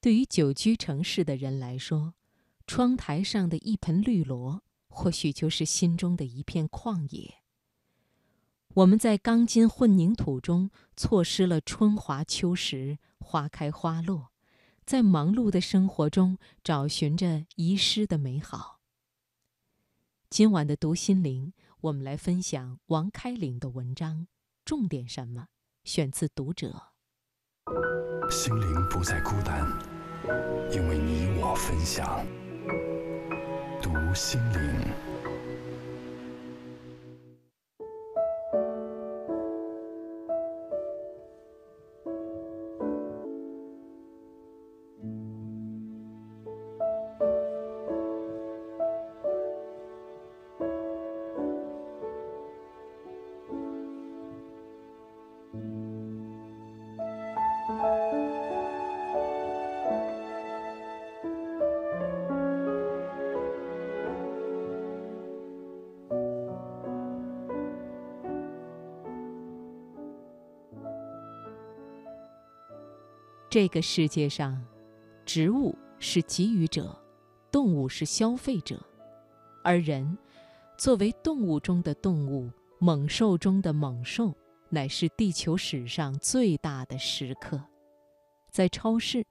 [0.00, 2.14] 对于久居城市的人来说，
[2.66, 7.42] 窗台上的一盆绿萝，或许就是心中的一片旷野。
[8.74, 14.30] 我们在钢筋混凝土中错失了春华秋实、花开花落，
[14.86, 18.78] 在忙碌的生活中找寻着遗失的美好。
[20.30, 24.28] 今晚的读心灵，我们来分享王开岭的文章，
[24.64, 25.48] 重点什么？
[25.82, 26.92] 选自《读者》。
[28.30, 29.66] 心灵不再孤单，
[30.70, 32.20] 因为你我分享。
[33.80, 35.17] 读心灵。
[73.50, 74.62] 这个世界上，
[75.24, 76.94] 植物是给予者，
[77.50, 78.78] 动物是消费者，
[79.64, 80.18] 而人，
[80.76, 84.34] 作为动物中的动物，猛兽中的猛兽，
[84.68, 87.58] 乃是地球史上最大的食客。
[88.50, 89.24] 在超市，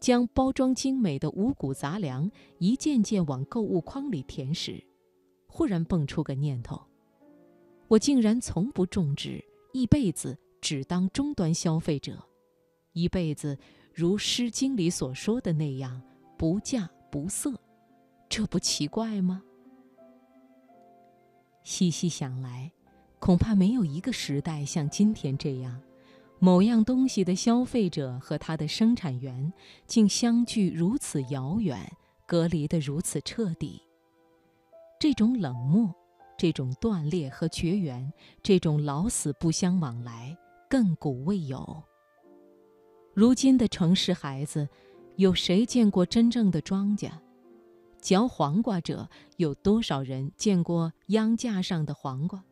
[0.00, 4.82] 将包装精美的五谷杂粮一件件往购物筐里填时，
[5.46, 6.80] 忽然蹦出个念头：
[7.88, 12.24] 我竟然从不种植，一辈子只当终端消费者。
[12.98, 13.56] 一辈子
[13.94, 16.02] 如《诗经》里所说的那样，
[16.36, 17.52] 不嫁不色，
[18.28, 19.42] 这不奇怪吗？
[21.62, 22.72] 细细想来，
[23.20, 25.80] 恐怕没有一个时代像今天这样，
[26.40, 29.52] 某样东西的消费者和它的生产源
[29.86, 31.92] 竟相距如此遥远，
[32.26, 33.80] 隔离得如此彻底。
[34.98, 35.94] 这种冷漠，
[36.36, 38.12] 这种断裂和绝缘，
[38.42, 40.36] 这种老死不相往来，
[40.68, 41.84] 亘古未有。
[43.18, 44.68] 如今的城市孩子，
[45.16, 47.10] 有谁见过真正的庄稼？
[48.00, 52.44] 嚼黄瓜者，有多少人见过秧架上的黄瓜？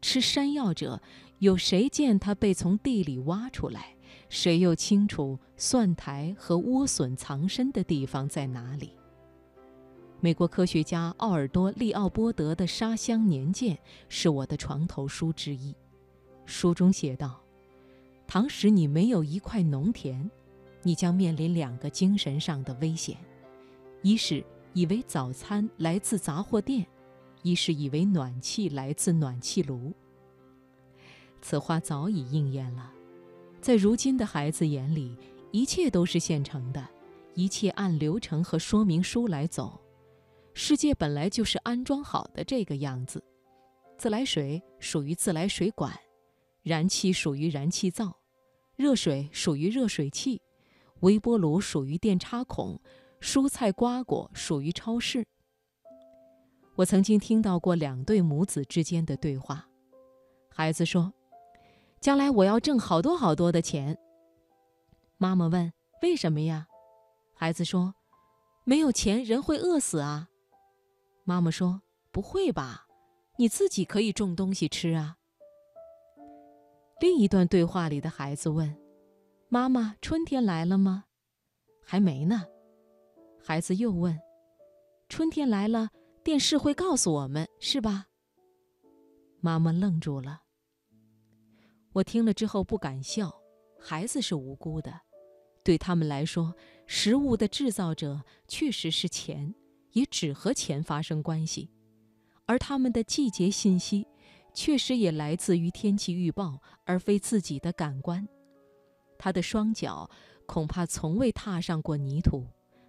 [0.00, 1.02] 吃山药者，
[1.40, 3.94] 有谁见它被从地里挖出来？
[4.30, 8.96] 谁又清楚蒜苔和莴笋藏身的地方在哪里？
[10.20, 13.76] 美国科学家奥尔多·利奥波德的《沙乡年鉴》
[14.08, 15.76] 是我的床头书之一，
[16.46, 17.41] 书中写道。
[18.32, 20.30] 倘使你没有一块农田，
[20.82, 23.14] 你将面临两个精神上的危险：
[24.00, 26.86] 一是以为早餐来自杂货店，
[27.42, 29.92] 一是以为暖气来自暖气炉。
[31.42, 32.90] 此话早已应验了，
[33.60, 35.14] 在如今的孩子眼里，
[35.50, 36.88] 一切都是现成的，
[37.34, 39.78] 一切按流程和说明书来走。
[40.54, 43.22] 世界本来就是安装好的这个样子：
[43.98, 45.92] 自来水属于自来水管，
[46.62, 48.16] 燃气属于燃气灶。
[48.82, 50.42] 热水属于热水器，
[51.02, 52.80] 微波炉属于电插孔，
[53.20, 55.24] 蔬菜瓜果属于超市。
[56.74, 59.68] 我曾经听到过两对母子之间的对话，
[60.48, 61.14] 孩子说
[62.02, 63.96] ：“将来我要挣好多好多的钱。”
[65.16, 65.72] 妈妈问
[66.02, 66.66] ：“为什么呀？”
[67.38, 67.94] 孩子说
[68.66, 70.28] ：“没有钱人会饿死啊。”
[71.22, 72.88] 妈妈说：“不会吧，
[73.38, 75.18] 你自己可以种东西吃啊。”
[77.02, 78.76] 另一段对话里的孩子问
[79.50, 81.06] ：“妈妈，春天来了吗
[81.82, 82.44] ？”“还没呢。”
[83.42, 84.16] 孩子又问
[85.10, 85.88] ：“春天来了，
[86.22, 88.06] 电视会告诉我们，是吧？”
[89.42, 90.42] 妈妈愣住了。
[91.94, 93.34] 我听了之后不敢笑。
[93.80, 95.00] 孩子是无辜的，
[95.64, 96.54] 对他们来说，
[96.86, 99.52] 食物的制造者确实是钱，
[99.90, 101.68] 也只和钱发生关系，
[102.46, 104.06] 而他们的季节信息。
[104.54, 108.28] 确实也来自于天气预报，而非自己的感官。
[109.18, 110.10] 他的双脚
[110.46, 112.46] 恐怕从未踏上过泥土，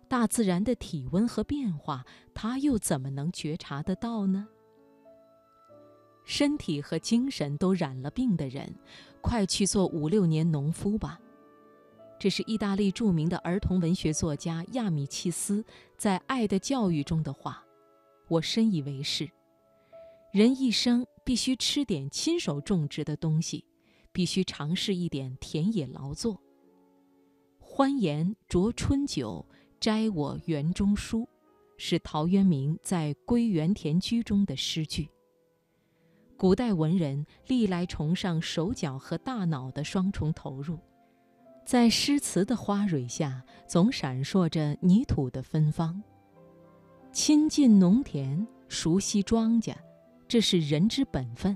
[0.08, 4.48] 大自然的体温和变化，他又怎么能觉察得到呢？
[6.26, 8.74] 身体和精神都染了病的人，
[9.22, 11.20] 快去做五六年农夫吧。
[12.18, 15.66] 这是意大利著名的儿童文学作家亚米契斯
[15.98, 17.64] 在《爱的教育》中的话，
[18.30, 19.30] 我深以为是。
[20.32, 23.66] 人一生必须吃点亲手种植的东西，
[24.12, 26.42] 必须尝试一点田野劳作。
[27.60, 29.46] 欢颜酌春酒，
[29.80, 31.26] 摘我园中蔬，
[31.78, 35.10] 是陶渊明在《归园田居》中的诗句。
[36.36, 40.78] 古代文人历来崇尚手脚和大脑的双重投入，
[41.66, 46.04] 在诗词的花蕊下，总闪烁着泥土的芬芳。
[47.14, 49.76] 亲近农田，熟悉庄稼，
[50.34, 51.56] 这是人之本分。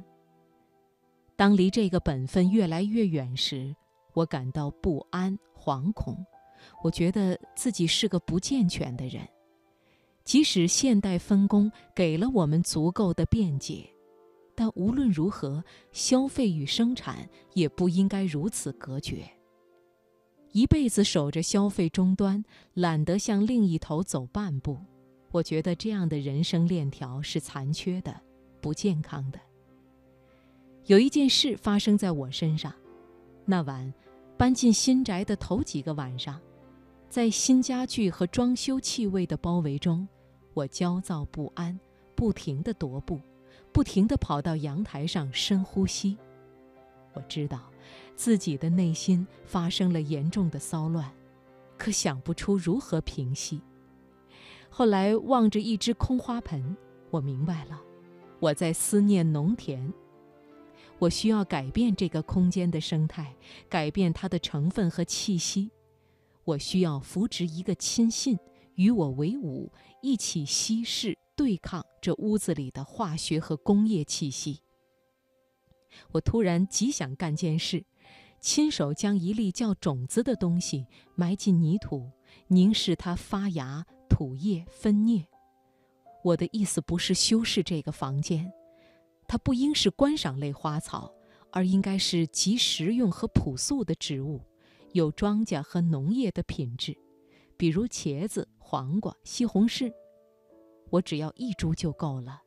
[1.36, 3.76] 当离这个本分越来越远时，
[4.14, 6.24] 我感到不安、惶恐。
[6.84, 9.28] 我觉得自己是个不健全的人。
[10.24, 13.84] 即使现代分工给了我们足够的便捷，
[14.54, 19.28] 但无论如何，消费与生产也不应该如此隔绝。
[20.52, 22.46] 一辈子守着消费终端，
[22.76, 24.78] 懒得向另一头走半步，
[25.32, 28.22] 我觉得这样的人生链条是残缺的、
[28.62, 29.40] 不健康的。
[30.86, 32.74] 有一件事发生在我身上，
[33.46, 33.94] 那晚，
[34.38, 36.40] 搬进新宅的头几个晚上，
[37.10, 40.08] 在新家具和装修气味的包围中，
[40.54, 41.78] 我焦躁不安，
[42.16, 43.20] 不停地踱步，
[43.72, 46.18] 不停地跑到阳台上深呼吸。
[47.14, 47.70] 我知道，
[48.16, 51.12] 自己的内心发生了严重的骚乱，
[51.78, 53.62] 可想不出如何平息。
[54.70, 56.78] 后来望着一只空花盆，
[57.10, 57.82] 我明白了，
[58.40, 59.94] 我在思念农田。
[61.00, 63.36] 我需要改变这个空间的生态，
[63.70, 65.70] 改变它的成分和气息。
[66.44, 68.38] 我需要扶植一个亲信，
[68.76, 74.62] 与我为伍，一起稀释、对抗这屋子里的化学和工业气息。
[76.14, 77.86] 我突然极想干件事，
[78.40, 82.12] 亲手将一粒叫种子的东西埋进泥土，
[82.48, 85.26] 凝视它发芽、吐叶、分蘖。
[86.28, 88.52] 我的意思不是修饰这个房间。
[89.30, 91.14] 它不应是观赏类花草，
[91.52, 94.42] 而应该是极实用和朴素的植物，
[94.92, 96.98] 有庄稼和农业的品质，
[97.56, 99.94] 比如茄子、黄瓜、西红柿。
[100.90, 102.42] 我只要一株就够了，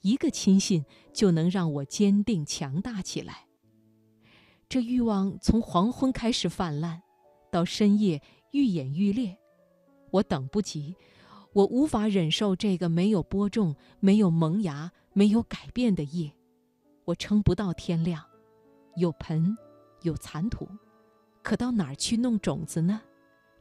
[0.00, 3.46] 一个亲信就能让我坚定强大起来。
[4.68, 7.02] 这欲望从黄昏开始泛滥，
[7.50, 8.22] 到深夜
[8.52, 9.36] 愈演愈烈。
[10.10, 10.96] 我等不及，
[11.54, 14.92] 我无法忍受这个没有播种、没有萌芽。
[15.16, 16.34] 没有改变的叶，
[17.04, 18.20] 我撑不到天亮。
[18.96, 19.56] 有盆，
[20.02, 20.68] 有残土，
[21.40, 23.00] 可到哪儿去弄种子呢？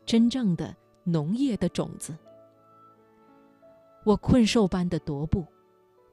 [0.04, 2.18] 真正的农业的种子。
[4.04, 5.46] 我困兽般的踱步，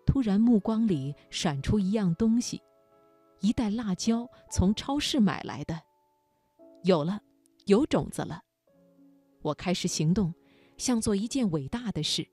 [0.04, 2.60] 突然目光里闪出一样东西，
[3.40, 5.80] 一袋辣椒，从超市买来的。
[6.84, 7.18] 有了，
[7.64, 8.42] 有种子了。
[9.40, 10.34] 我开始行动，
[10.80, 12.26] 像做一件伟大的事。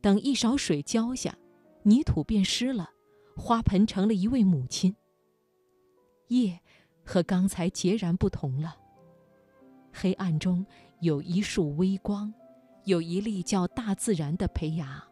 [0.00, 1.36] 等一勺水浇下。
[1.82, 2.90] 泥土变湿了，
[3.38, 4.94] 花盆成了一位母亲。
[6.28, 6.60] 夜
[7.02, 8.76] 和刚才截然不同了。
[9.90, 10.64] 黑暗中
[11.00, 12.34] 有一束微光，
[12.84, 15.02] 有一粒叫大自然的胚芽，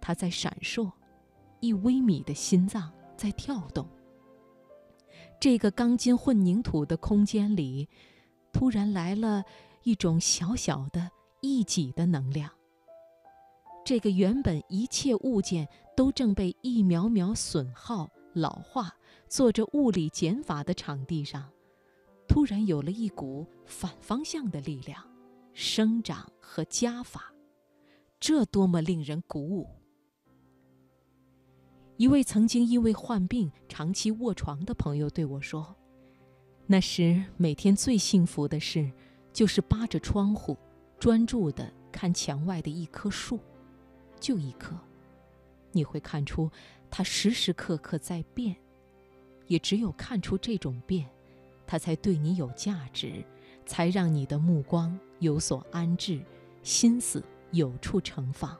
[0.00, 0.92] 它在闪烁，
[1.58, 3.84] 一微米的心脏在跳动。
[5.40, 7.88] 这个钢筋混凝土的空间里，
[8.52, 9.42] 突然来了
[9.82, 11.10] 一种小小的
[11.42, 12.50] 一己的能量。
[13.84, 18.96] 这个原本一切物件都正被一秒秒损耗、老化、
[19.28, 21.50] 做着物理减法的场地上，
[22.26, 25.04] 突然有了一股反方向的力量，
[25.52, 27.34] 生长和加法，
[28.20, 29.66] 这多么令人鼓舞！
[31.96, 35.76] 一位曾经因为患病长期卧床的朋友对我说
[36.66, 38.90] ：“那时每天最幸福的事，
[39.32, 40.56] 就是扒着窗户，
[41.02, 43.40] 专注地看墙外的一棵树。”
[44.20, 44.78] 就一棵，
[45.72, 46.48] 你会看出
[46.88, 48.54] 它时时刻刻在变，
[49.48, 51.10] 也只有看出这种变，
[51.66, 53.24] 它才对你有价值，
[53.66, 56.22] 才让你的目光有所安置，
[56.62, 58.56] 心思有处盛放。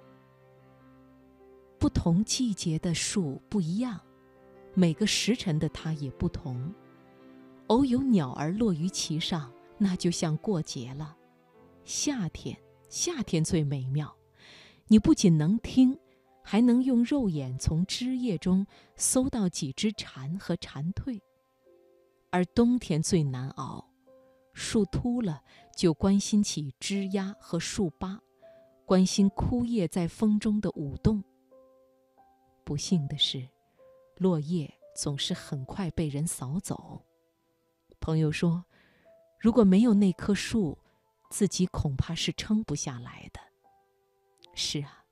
[1.78, 4.00] 不同季节的树不一样，
[4.74, 6.74] 每个时辰的它也不同。
[7.68, 11.18] 偶有鸟儿落于其上，那就像过节了。
[11.84, 12.56] 夏天，
[12.88, 14.16] 夏天最美妙。
[14.86, 15.98] 你不仅能听，
[16.42, 21.20] 还能用肉眼从枝叶中搜到几只蝉和蝉蜕。
[22.30, 23.88] 而冬天最难熬，
[24.52, 25.42] 树秃了
[25.76, 28.20] 就关心起枝丫和树疤，
[28.84, 31.22] 关心枯叶在风中的舞动。
[32.64, 33.48] 不幸的是，
[34.16, 37.02] 落叶总是很快被人扫走。
[38.00, 38.64] 朋友说，
[39.38, 40.78] 如果没有那棵树，
[41.32, 43.40] 自己恐怕是撑不下来的。
[44.54, 45.06] 是啊，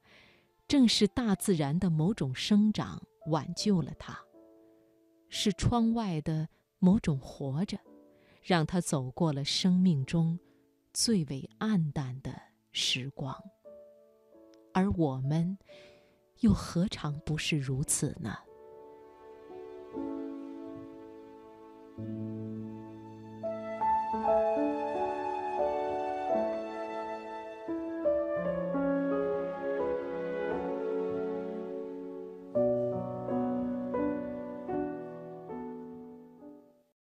[0.69, 4.21] 正是大自然的某种生长挽救了他，
[5.31, 6.47] 是窗外的
[6.79, 7.79] 某种活着，
[8.43, 10.39] 让他走过了生命中
[10.93, 12.39] 最为暗淡的
[12.71, 13.35] 时光。
[14.75, 15.57] 而我们，
[16.41, 18.37] 又何尝不是如此呢？